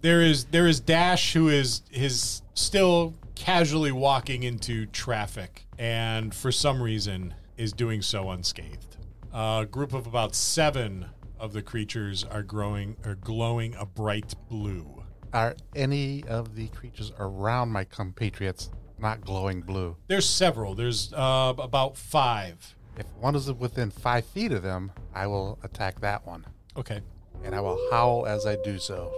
[0.01, 6.53] There is there is Dash who is is still casually walking into traffic and for
[6.53, 8.97] some reason is doing so unscathed.
[9.35, 11.07] A group of about seven
[11.41, 15.03] of the creatures are growing are glowing a bright blue.
[15.33, 19.97] Are any of the creatures around my compatriots not glowing blue?
[20.07, 20.77] There's several.
[20.77, 22.77] There's uh, about five.
[22.97, 26.47] If one is within five feet of them, I will attack that one.
[26.77, 27.01] Okay.
[27.45, 29.13] And I will howl as I do so.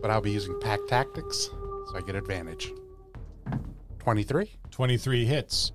[0.00, 1.48] But I'll be using pack tactics,
[1.88, 2.72] So I get advantage.
[3.98, 5.72] 23, 23 hits.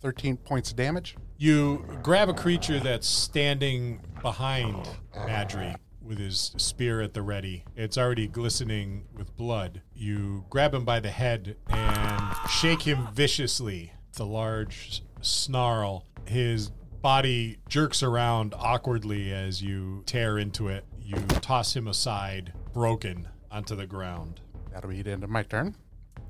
[0.00, 1.16] 13 points of damage.
[1.36, 7.64] You grab a creature that's standing behind oh, Madry with his spear at the ready.
[7.76, 9.82] It's already glistening with blood.
[9.94, 13.92] You grab him by the head and shake him viciously.
[14.08, 16.06] It's a large snarl.
[16.24, 16.70] His
[17.02, 20.84] body jerks around awkwardly as you tear into it.
[21.00, 24.40] You toss him aside, broken, onto the ground.
[24.72, 25.74] That'll be the end of my turn.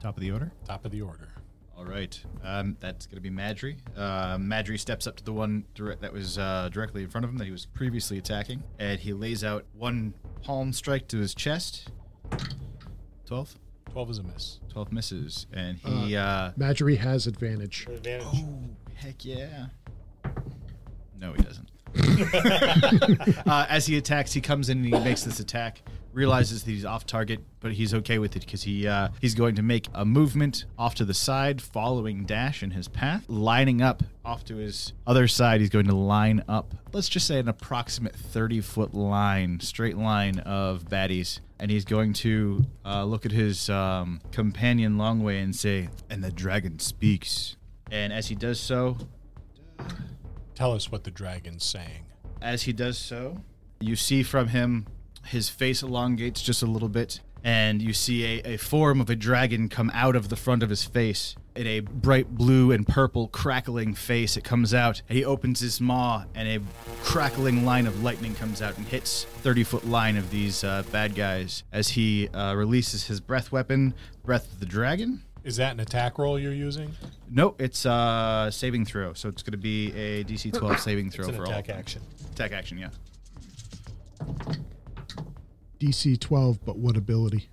[0.00, 0.52] Top of the order.
[0.64, 1.28] Top of the order.
[1.76, 2.18] All right.
[2.42, 3.76] Um, that's going to be Madry.
[3.96, 7.31] Uh, Madry steps up to the one direct that was uh, directly in front of
[7.31, 11.35] him that he was previously attacking, and he lays out one palm strike to his
[11.35, 11.88] chest.
[13.26, 13.57] 12?
[13.90, 14.61] 12 is a miss.
[14.72, 15.46] 12 misses.
[15.52, 16.16] And he.
[16.16, 17.87] Uh, Madry has advantage.
[17.88, 18.26] Advantage.
[18.35, 18.59] oh,
[18.94, 19.66] heck yeah.
[21.20, 21.68] No, he doesn't.
[23.46, 25.83] uh, as he attacks, he comes in and he makes this attack.
[26.12, 29.54] Realizes that he's off target, but he's okay with it because he uh, he's going
[29.57, 34.02] to make a movement off to the side, following Dash in his path, lining up
[34.24, 35.61] off to his other side.
[35.61, 40.40] He's going to line up, let's just say, an approximate thirty foot line, straight line
[40.40, 45.88] of baddies, and he's going to uh, look at his um, companion Longwei and say,
[46.11, 47.57] "And the dragon speaks."
[47.90, 48.96] And as he does so,
[50.58, 52.06] Tell us what the dragon's saying.
[52.42, 53.44] as he does so,
[53.78, 54.88] you see from him
[55.24, 59.14] his face elongates just a little bit, and you see a, a form of a
[59.14, 61.36] dragon come out of the front of his face.
[61.54, 65.80] In a bright blue and purple crackling face, it comes out, and he opens his
[65.80, 66.60] maw, and a
[67.04, 71.14] crackling line of lightning comes out and hits 30 foot line of these uh, bad
[71.14, 73.94] guys as he uh, releases his breath weapon,
[74.24, 75.22] Breath of the Dragon.
[75.48, 76.92] Is that an attack roll you're using?
[77.30, 81.24] No, it's uh saving throw, so it's going to be a DC 12 saving throw
[81.24, 81.52] It's an for all.
[81.52, 82.02] attack of action.
[82.32, 82.90] Attack action, yeah.
[85.80, 87.48] DC 12, but what ability?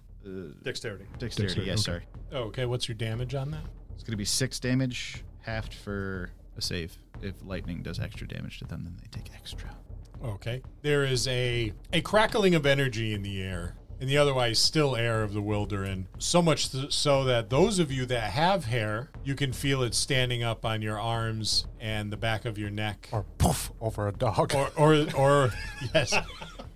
[0.62, 1.06] Dexterity.
[1.20, 2.04] Dexterity, Dexterity, yes, okay.
[2.04, 2.04] sorry.
[2.34, 2.66] Oh, okay.
[2.66, 3.62] What's your damage on that?
[3.94, 6.98] It's going to be six damage, halved for a save.
[7.22, 9.74] If lightning does extra damage to them, then they take extra.
[10.22, 10.62] Okay.
[10.82, 15.24] There is a a crackling of energy in the air, in the otherwise still air
[15.24, 16.06] of the Wilderin.
[16.18, 19.96] So much th- so that those of you that have hair, you can feel it
[19.96, 23.10] standing up on your arms and the back of your neck.
[23.12, 24.54] Or poof over a dog.
[24.54, 25.52] or or, or
[25.94, 26.14] yes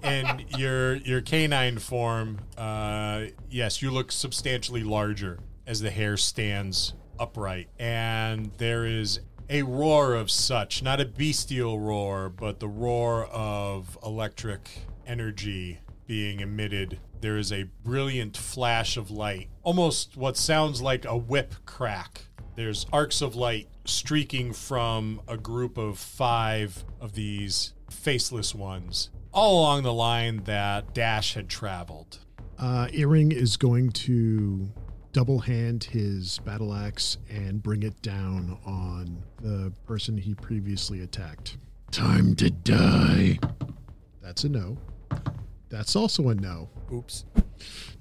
[0.01, 6.93] and your your canine form uh yes you look substantially larger as the hair stands
[7.19, 13.25] upright and there is a roar of such not a bestial roar but the roar
[13.25, 14.69] of electric
[15.05, 21.17] energy being emitted there is a brilliant flash of light almost what sounds like a
[21.17, 22.23] whip crack
[22.59, 29.61] there's arcs of light streaking from a group of five of these faceless ones, all
[29.61, 32.19] along the line that Dash had traveled.
[32.57, 34.69] Uh, Iring is going to
[35.13, 41.57] double hand his battle axe and bring it down on the person he previously attacked.
[41.91, 43.39] Time to die.
[44.21, 44.77] That's a no.
[45.69, 46.69] That's also a no.
[46.91, 47.25] Oops.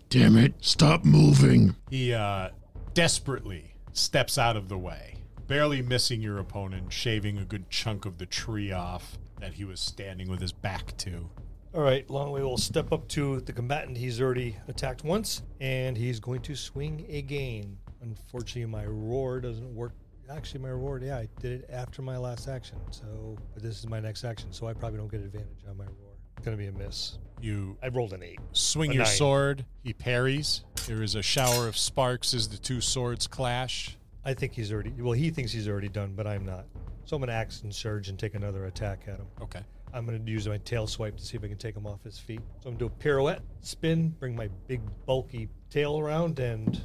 [0.09, 0.55] Damn it.
[0.61, 1.77] Stop moving.
[1.91, 2.51] He uh,
[2.95, 8.19] desperately steps out of the way, barely missing your opponent, shaving a good chunk of
[8.19, 11.29] the tree off that he was standing with his back to.
[11.75, 16.19] All right, Longwei will step up to the combatant he's already attacked once, and he's
[16.19, 17.77] going to swing again.
[18.01, 19.93] Unfortunately, my roar doesn't work.
[20.31, 22.79] Actually, my roar, yeah, I did it after my last action.
[22.91, 25.85] So, but this is my next action, so I probably don't get advantage on my
[25.85, 26.08] roar.
[26.39, 27.19] It's gonna be a miss.
[27.41, 28.39] You I rolled an eight.
[28.53, 29.13] swing A your nine.
[29.13, 30.63] sword, he parries.
[30.87, 33.97] There is a shower of sparks as the two swords clash.
[34.25, 34.91] I think he's already.
[34.91, 36.67] Well, he thinks he's already done, but I'm not.
[37.07, 39.27] So I'm gonna Action Surge and take another attack at him.
[39.43, 39.61] Okay.
[39.93, 42.05] I'm going to use my tail swipe to see if I can take him off
[42.05, 42.41] his feet.
[42.63, 46.79] So I'm going to do a pirouette, spin, bring my big bulky tail around, and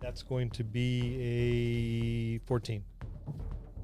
[0.00, 2.84] that's going to be a 14.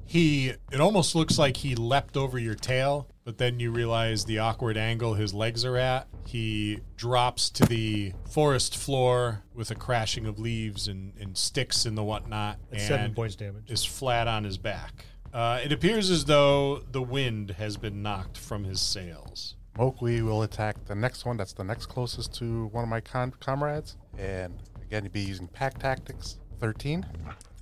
[0.05, 4.39] he it almost looks like he leapt over your tail but then you realize the
[4.39, 10.25] awkward angle his legs are at he drops to the forest floor with a crashing
[10.25, 13.69] of leaves and, and sticks and the whatnot That's and seven points damage.
[13.69, 18.35] is flat on his back uh, it appears as though the wind has been knocked
[18.35, 22.83] from his sails Mo'Quee will attack the next one that's the next closest to one
[22.83, 23.95] of my con- comrades.
[24.17, 26.39] And again, he'd be using pack tactics.
[26.59, 27.05] 13.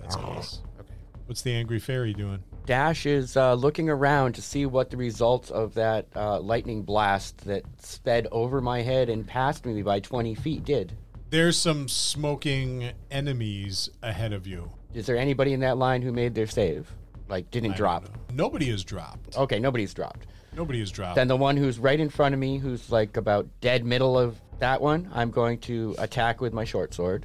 [0.00, 0.62] that's a miss.
[0.80, 0.94] Okay.
[1.26, 5.50] what's the angry fairy doing Dash is uh, looking around to see what the results
[5.50, 10.34] of that uh, lightning blast that sped over my head and past me by 20
[10.34, 10.92] feet did.
[11.30, 16.34] there's some smoking enemies ahead of you Is there anybody in that line who made
[16.34, 16.92] their save?
[17.26, 18.10] Like, didn't I drop?
[18.34, 20.26] nobody has dropped Okay, nobody's dropped.
[20.54, 23.48] nobody has dropped Then the one who's right in front of me, who's like about
[23.62, 27.24] dead middle of that one, I'm going to attack with my short sword.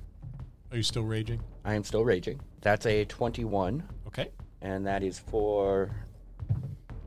[0.72, 1.42] Are you still raging?
[1.66, 2.40] I am still raging.
[2.62, 3.93] That's a 21, Okay.
[4.64, 5.92] And that is for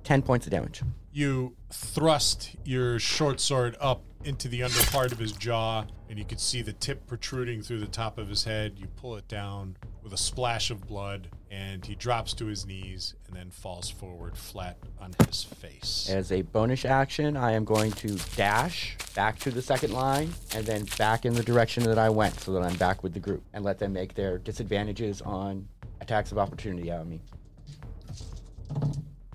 [0.05, 0.83] 10 points of damage.
[1.11, 6.25] You thrust your short sword up into the under part of his jaw, and you
[6.25, 8.75] can see the tip protruding through the top of his head.
[8.77, 13.15] You pull it down with a splash of blood, and he drops to his knees
[13.27, 16.09] and then falls forward flat on his face.
[16.11, 20.67] As a bonus action, I am going to dash back to the second line and
[20.67, 23.43] then back in the direction that I went so that I'm back with the group
[23.55, 25.67] and let them make their disadvantages on
[26.01, 27.21] attacks of opportunity out of me.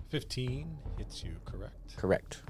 [0.09, 1.97] 15 hits you, correct?
[1.97, 2.41] Correct.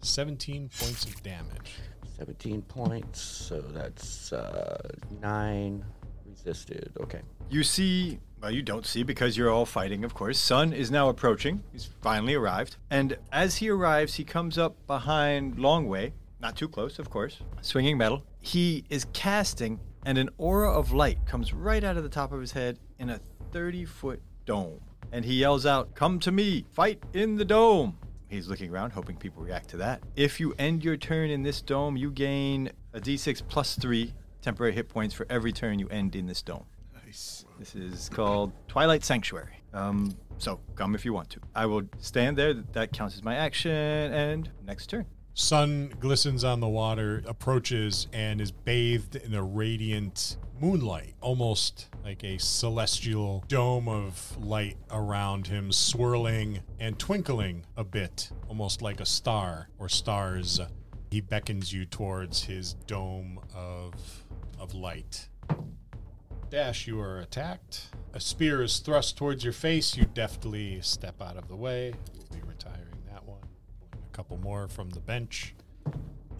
[0.00, 1.74] 17 points of damage.
[2.16, 4.80] 17 points, so that's uh,
[5.20, 5.84] 9
[6.26, 6.92] resisted.
[7.00, 7.20] Okay.
[7.50, 10.38] You see, well, you don't see because you're all fighting, of course.
[10.38, 11.62] Sun is now approaching.
[11.72, 12.76] He's finally arrived.
[12.90, 17.98] And as he arrives, he comes up behind Longwei, not too close, of course, swinging
[17.98, 18.24] metal.
[18.40, 22.40] He is casting, and an aura of light comes right out of the top of
[22.40, 23.20] his head in a
[23.52, 24.80] 30 foot dome.
[25.12, 27.98] And he yells out, Come to me, fight in the dome.
[28.28, 30.02] He's looking around, hoping people react to that.
[30.16, 34.72] If you end your turn in this dome, you gain a d6 plus 3 temporary
[34.72, 36.64] hit points for every turn you end in this dome.
[37.04, 37.44] Nice.
[37.58, 39.62] This is called Twilight Sanctuary.
[39.72, 41.40] Um, so come if you want to.
[41.54, 42.54] I will stand there.
[42.54, 43.72] That counts as my action.
[43.72, 45.06] And next turn.
[45.38, 52.24] Sun glistens on the water, approaches, and is bathed in a radiant moonlight, almost like
[52.24, 59.04] a celestial dome of light around him, swirling and twinkling a bit, almost like a
[59.04, 60.58] star or stars.
[61.10, 63.92] He beckons you towards his dome of
[64.58, 65.28] of light.
[66.48, 67.88] Dash, you are attacked.
[68.14, 69.98] A spear is thrust towards your face.
[69.98, 71.92] You deftly step out of the way.
[74.16, 75.54] Couple more from the bench.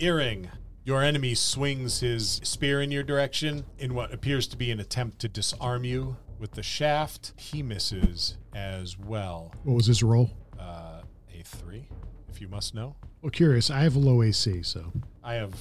[0.01, 0.49] Iring.
[0.85, 5.19] Your enemy swings his spear in your direction in what appears to be an attempt
[5.19, 6.17] to disarm you.
[6.39, 9.53] With the shaft, he misses as well.
[9.65, 10.31] What was his roll?
[10.59, 11.03] Uh,
[11.39, 11.91] a three,
[12.31, 12.97] if you must know.
[13.21, 13.69] Well, curious.
[13.71, 14.91] I have a low AC, so
[15.23, 15.55] I have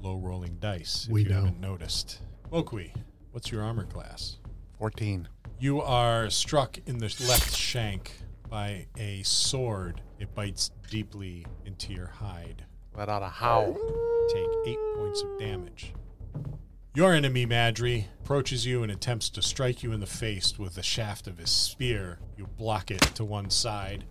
[0.00, 1.04] low rolling dice.
[1.04, 1.34] If We you know.
[1.34, 2.22] haven't noticed.
[2.50, 2.94] Mo'Quee,
[3.32, 4.38] what's your armor class?
[4.78, 5.28] 14.
[5.60, 8.12] You are struck in the left shank
[8.48, 10.00] by a sword.
[10.18, 12.64] It bites deeply into your hide.
[12.96, 13.74] Let out a howl.
[14.32, 15.92] Take eight points of damage.
[16.94, 20.82] Your enemy, Madry, approaches you and attempts to strike you in the face with the
[20.82, 22.18] shaft of his spear.
[22.36, 24.04] You block it to one side.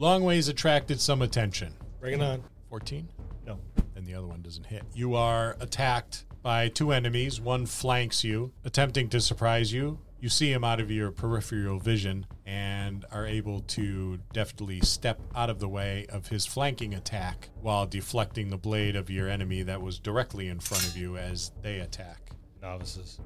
[0.00, 1.74] Longwei's attracted some attention.
[2.00, 2.42] Bring it on.
[2.70, 3.08] 14?
[3.46, 3.60] No.
[3.94, 4.82] and the other one doesn't hit.
[4.94, 7.40] You are attacked by two enemies.
[7.40, 10.00] One flanks you, attempting to surprise you.
[10.24, 15.50] You see him out of your peripheral vision and are able to deftly step out
[15.50, 19.82] of the way of his flanking attack while deflecting the blade of your enemy that
[19.82, 22.30] was directly in front of you as they attack.
[22.62, 23.20] Novices.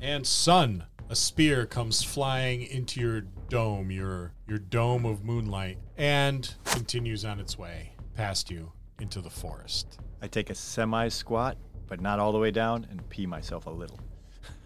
[0.00, 6.52] And sun, a spear comes flying into your dome, your your dome of moonlight, and
[6.64, 10.00] continues on its way past you into the forest.
[10.20, 13.70] I take a semi squat, but not all the way down, and pee myself a
[13.70, 14.00] little.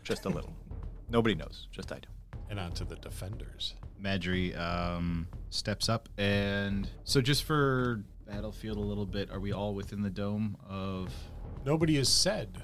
[0.03, 0.55] Just a little.
[1.09, 1.69] Nobody knows.
[1.71, 2.09] Just I do.
[2.51, 3.75] And on to the defenders.
[4.03, 9.75] Madry um, steps up, and so just for battlefield a little bit, are we all
[9.75, 11.13] within the dome of?
[11.65, 12.63] Nobody has said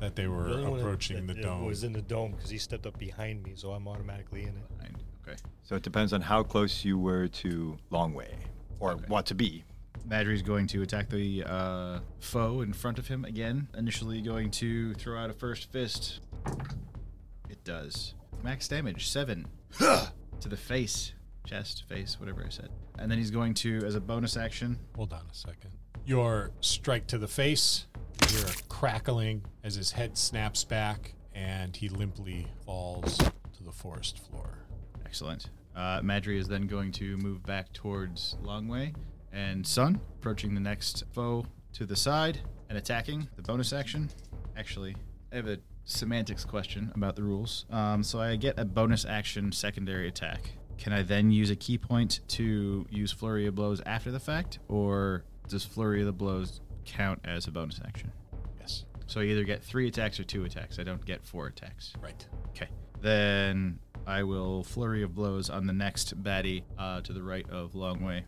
[0.00, 1.64] that they were The only one that- approaching the that dome.
[1.64, 4.64] was in the dome because he stepped up behind me, so I'm automatically in it.
[4.78, 4.96] Nine.
[5.26, 5.36] Okay.
[5.64, 8.34] So it depends on how close you were to Longwei,
[8.78, 9.04] or Okay.
[9.08, 9.64] want to be.
[10.06, 13.68] Madry's going to attack the uh, foe in front of him again.
[13.76, 16.20] Initially, going to throw out a first fist.
[17.54, 19.46] It does max damage seven
[19.78, 21.12] to the face,
[21.46, 22.68] chest, face, whatever I said.
[22.98, 25.70] And then he's going to, as a bonus action, Hold on a second.
[26.04, 27.86] Your strike to the face,
[28.22, 33.70] you hear a crackling as his head snaps back and he limply falls to the
[33.70, 34.58] forest floor.
[35.06, 35.48] Excellent.
[35.76, 38.96] Uh, Madry is then going to move back towards Longwei
[39.32, 43.28] and Sun, approaching the next foe to the side and attacking.
[43.36, 44.10] The bonus action.
[44.56, 44.96] Actually,
[45.32, 47.66] I have a semantics question about the rules.
[47.70, 50.50] Um, so I get a bonus action secondary attack.
[50.78, 54.58] Can I then use a ki point to use Flurry of Blows after the fact,
[54.68, 58.12] or does Flurry of the Blows count as a bonus action?
[58.60, 58.84] Yes.
[59.06, 60.78] So I either get three attacks or two attacks.
[60.78, 61.92] I don't get four attacks.
[62.02, 62.26] Right.
[62.50, 62.68] Okay.
[63.00, 67.72] Then I will flurry of blows on the next baddie uh, to the right of
[67.72, 68.24] Longwei.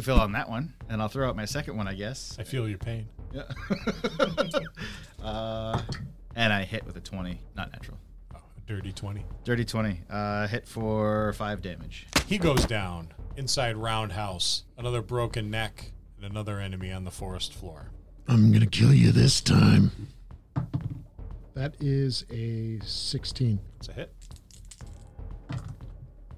[0.00, 2.36] Fill on that one, and I'll throw out my second one, I guess.
[2.38, 3.06] I feel your pain.
[3.32, 3.42] Yeah.
[5.22, 5.82] uh,
[6.36, 7.98] and I hit with a 20, not natural.
[8.34, 9.24] Oh, dirty 20.
[9.44, 10.00] Dirty 20.
[10.08, 12.06] Uh, hit for five damage.
[12.26, 17.90] He goes down inside Roundhouse, another broken neck, and another enemy on the forest floor.
[18.28, 19.90] I'm gonna kill you this time.
[21.54, 24.14] That is a 16 It's a hit.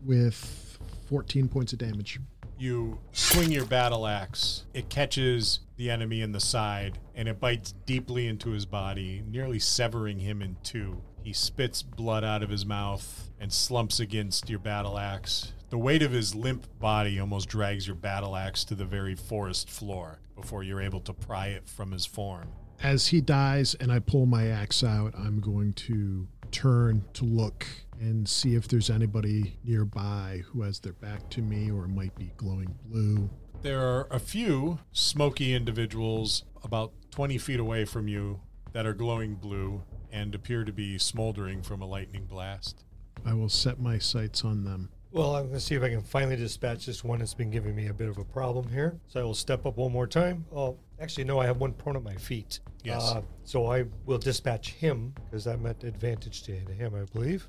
[0.05, 0.79] with
[1.09, 2.19] 14 points of damage.
[2.59, 4.65] You swing your battle axe.
[4.73, 9.59] It catches the enemy in the side and it bites deeply into his body, nearly
[9.59, 11.03] severing him in two.
[11.23, 15.53] He spits blood out of his mouth and slumps against your battle axe.
[15.71, 19.71] The weight of his limp body almost drags your battle axe to the very forest
[19.71, 22.49] floor before you're able to pry it from his form.
[22.83, 27.67] As he dies and I pull my axe out, I'm going to turn to look
[28.01, 32.33] and see if there's anybody nearby who has their back to me or might be
[32.37, 33.31] glowing blue.
[33.63, 38.41] There are a few smoky individuals about 20 feet away from you
[38.73, 42.85] that are glowing blue and appear to be smoldering from a lightning blast.
[43.25, 44.89] I will set my sights on them.
[45.13, 47.77] Well, I'm going to see if I can finally dispatch this one that's been giving
[47.77, 48.99] me a bit of a problem here.
[49.07, 50.45] So I will step up one more time.
[50.53, 52.59] Oh, actually, no, I have one prone at my feet.
[52.83, 53.13] Yes.
[53.13, 57.47] Uh, so I will dispatch him because I'm at advantage to him, I believe.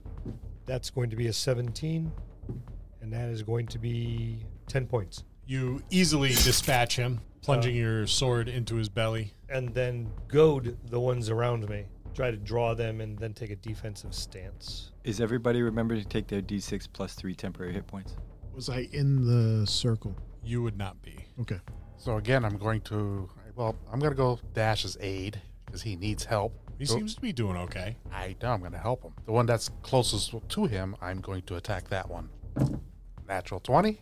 [0.68, 2.12] That's going to be a 17,
[3.02, 5.24] and that is going to be 10 points.
[5.46, 7.80] You easily dispatch him, plunging uh.
[7.82, 9.34] your sword into his belly.
[9.50, 11.86] And then goad the ones around me.
[12.14, 14.92] Try to draw them and then take a defensive stance.
[15.04, 18.16] Is everybody remember to take their d6 plus three temporary hit points?
[18.54, 20.16] Was I in the circle?
[20.44, 21.26] You would not be.
[21.42, 21.60] Okay.
[21.98, 26.24] So again, I'm going to, well, I'm going to go Dash's aid because he needs
[26.24, 26.54] help.
[26.78, 27.98] He So- seems to be doing okay.
[28.12, 29.14] I know I'm going to help him.
[29.26, 32.30] The one that's closest to him, I'm going to attack that one.
[33.28, 34.00] Natural 20.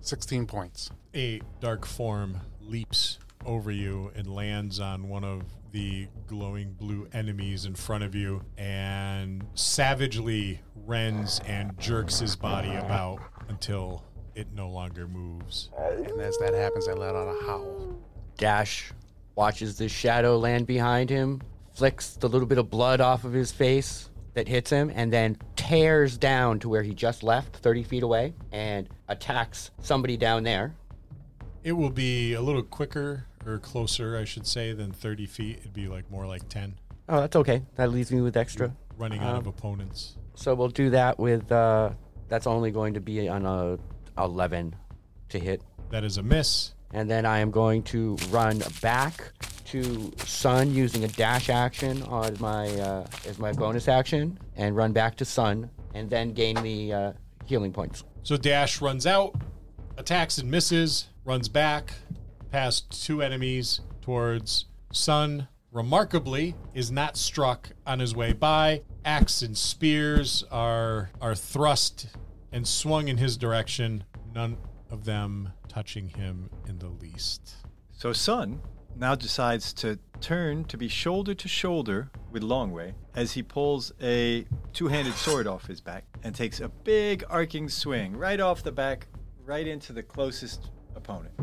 [0.00, 0.90] 16 points.
[1.14, 5.42] A dark form leaps over you and lands on one of
[5.72, 12.74] the glowing blue enemies in front of you and savagely rends and jerks his body
[12.74, 15.70] about until it no longer moves.
[15.78, 17.98] And as that happens, I let out a howl.
[18.36, 18.92] Dash
[19.34, 21.42] watches the shadow land behind him,
[21.74, 25.34] flicks the little bit of blood off of his face that hits him, and then
[25.56, 30.74] tears down to where he just left, 30 feet away, and attacks somebody down there.
[31.64, 35.56] It will be a little quicker or closer, I should say, than 30 feet.
[35.60, 36.74] It'd be like more like 10,
[37.08, 37.62] Oh, that's okay.
[37.76, 38.74] That leaves me with extra.
[38.98, 40.16] running out of opponents.
[40.34, 41.90] So we'll do that with, uh,
[42.28, 43.78] that's only going to be on a
[44.22, 44.74] 11
[45.30, 45.62] to hit.
[45.90, 46.72] That is a miss.
[46.96, 49.30] And then I am going to run back
[49.66, 54.94] to Sun using a dash action on my uh, as my bonus action, and run
[54.94, 57.12] back to Sun, and then gain the uh,
[57.44, 58.02] healing points.
[58.22, 59.34] So Dash runs out,
[59.98, 61.92] attacks and misses, runs back
[62.50, 65.48] past two enemies towards Sun.
[65.72, 68.80] Remarkably, is not struck on his way by.
[69.04, 72.06] Axe and spears are are thrust
[72.52, 74.04] and swung in his direction.
[74.34, 74.56] None
[74.90, 77.56] of them touching him in the least.
[77.92, 78.62] So Sun
[78.96, 84.46] now decides to turn to be shoulder to shoulder with Longwei as he pulls a
[84.72, 89.08] two-handed sword off his back and takes a big arcing swing right off the back,
[89.44, 91.34] right into the closest opponent.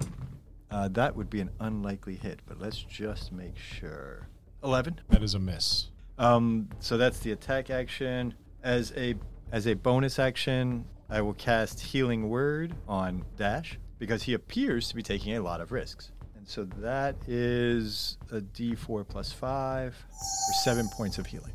[0.72, 4.28] Uh, that would be an unlikely hit, but let's just make sure.
[4.64, 5.00] Eleven.
[5.10, 5.92] That is a miss.
[6.18, 8.34] Um, so that's the attack action.
[8.64, 9.14] As a
[9.52, 14.96] as a bonus action, I will cast Healing Word on Dash because he appears to
[14.96, 16.12] be taking a lot of risks.
[16.36, 21.54] And so that is a D4 plus five for seven points of healing.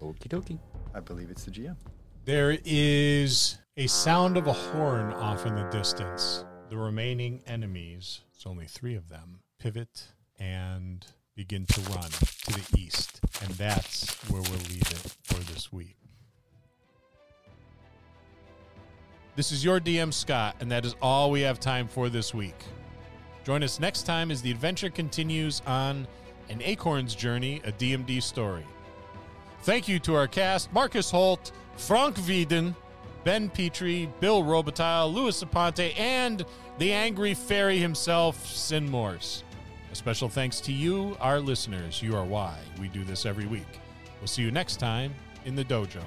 [0.00, 0.58] Okie dokie.
[0.94, 1.76] I believe it's the GM.
[2.24, 6.44] There is a sound of a horn off in the distance.
[6.70, 12.66] The remaining enemies, it's only three of them, pivot and begin to run to the
[12.78, 13.20] east.
[13.42, 15.96] And that's where we'll leave it for this week.
[19.38, 22.56] This is your DM, Scott, and that is all we have time for this week.
[23.44, 26.08] Join us next time as the adventure continues on
[26.48, 28.66] an Acorn's Journey, a DMD story.
[29.62, 32.74] Thank you to our cast Marcus Holt, Frank Wieden,
[33.22, 36.44] Ben Petrie, Bill Robitaille, Louis Aponte, and
[36.78, 39.44] the angry fairy himself, Sin Morse.
[39.92, 42.02] A special thanks to you, our listeners.
[42.02, 43.78] You are why we do this every week.
[44.20, 45.14] We'll see you next time
[45.44, 46.02] in the dojo.